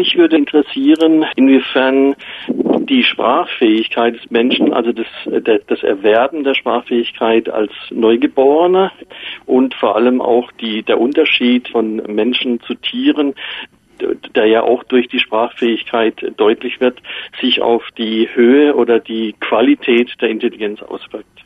[0.00, 2.16] mich würde interessieren, inwiefern
[2.48, 5.06] die Sprachfähigkeit des Menschen, also das,
[5.66, 8.92] das Erwerben der Sprachfähigkeit als Neugeborener
[9.44, 13.34] und vor allem auch die, der Unterschied von Menschen zu Tieren,
[14.34, 17.02] der ja auch durch die Sprachfähigkeit deutlich wird,
[17.38, 21.44] sich auf die Höhe oder die Qualität der Intelligenz auswirkt.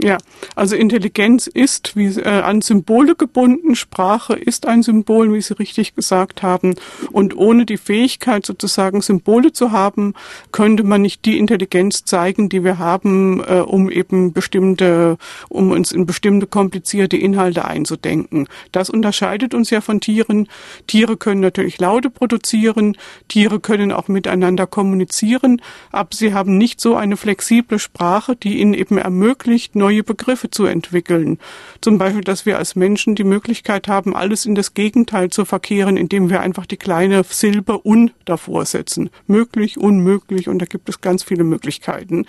[0.00, 0.16] Ja,
[0.54, 5.96] also Intelligenz ist wie äh, an Symbole gebunden, Sprache ist ein Symbol, wie Sie richtig
[5.96, 6.76] gesagt haben.
[7.10, 10.14] Und ohne die Fähigkeit sozusagen Symbole zu haben,
[10.52, 15.90] könnte man nicht die Intelligenz zeigen, die wir haben, äh, um eben bestimmte, um uns
[15.90, 18.46] in bestimmte komplizierte Inhalte einzudenken.
[18.70, 20.48] Das unterscheidet uns ja von Tieren.
[20.86, 26.94] Tiere können natürlich Laute produzieren, Tiere können auch miteinander kommunizieren, aber sie haben nicht so
[26.94, 31.38] eine flexible Sprache, die ihnen eben ermöglicht, neue Begriffe zu entwickeln.
[31.80, 35.96] Zum Beispiel, dass wir als Menschen die Möglichkeit haben, alles in das Gegenteil zu verkehren,
[35.96, 39.10] indem wir einfach die kleine Silbe un davor setzen.
[39.26, 42.26] Möglich, unmöglich und da gibt es ganz viele Möglichkeiten.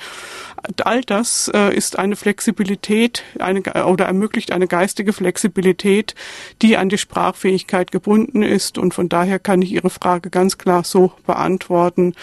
[0.83, 6.15] All das äh, ist eine Flexibilität eine, oder ermöglicht eine geistige Flexibilität,
[6.61, 10.83] die an die Sprachfähigkeit gebunden ist und von daher kann ich Ihre Frage ganz klar
[10.83, 12.13] so beantworten.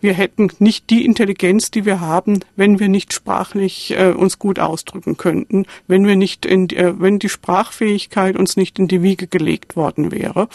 [0.00, 4.58] Wir hätten nicht die Intelligenz, die wir haben, wenn wir nicht sprachlich äh, uns gut
[4.58, 9.02] aus ausdrücken könnten, wenn wir nicht in, äh, wenn die Sprachfähigkeit uns nicht in die
[9.02, 10.48] Wiege gelegt worden wäre.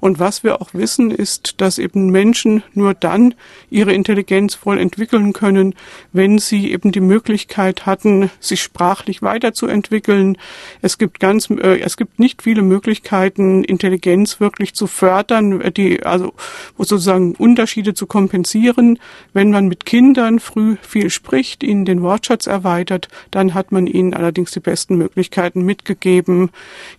[0.00, 3.34] Und was wir auch wissen, ist, dass eben Menschen nur dann
[3.68, 5.74] ihre Intelligenz voll entwickeln können,
[6.14, 10.38] wenn sie eben die Möglichkeit hatten, sich sprachlich weiterzuentwickeln.
[10.80, 16.32] Es gibt ganz, äh, es gibt nicht viele Möglichkeiten, Intelligenz wirklich zu fördern, die, also
[16.78, 18.98] sozusagen Unterschiede zu kompensieren.
[19.34, 24.14] Wenn man mit Kindern früh viel spricht, ihnen den Wortschatz erweitert, dann hat man ihnen
[24.14, 26.50] allerdings die besten Möglichkeiten mitgegeben,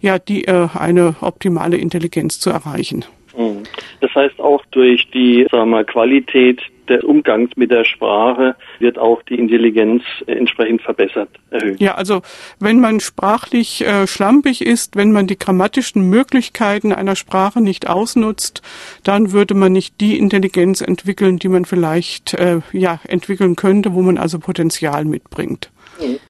[0.01, 3.05] ja, die äh, eine optimale Intelligenz zu erreichen.
[3.37, 3.63] Mhm.
[4.01, 9.21] Das heißt auch durch die sagen wir, Qualität des Umgangs mit der Sprache wird auch
[9.23, 11.79] die Intelligenz entsprechend verbessert, erhöht.
[11.79, 12.21] Ja, also
[12.59, 18.61] wenn man sprachlich äh, schlampig ist, wenn man die grammatischen Möglichkeiten einer Sprache nicht ausnutzt,
[19.03, 24.01] dann würde man nicht die Intelligenz entwickeln, die man vielleicht äh, ja entwickeln könnte, wo
[24.01, 25.69] man also Potenzial mitbringt.
[26.01, 26.19] Mhm.